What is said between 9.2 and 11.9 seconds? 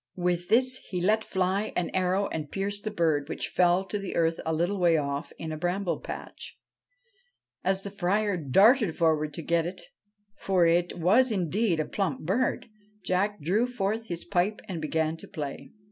to get it for it was indeed a